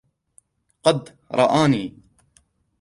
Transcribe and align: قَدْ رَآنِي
قَدْ 0.83 1.15
رَآنِي 1.31 1.95